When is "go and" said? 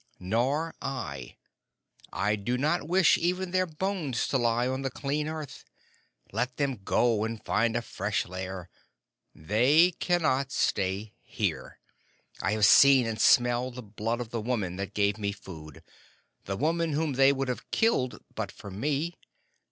6.83-7.45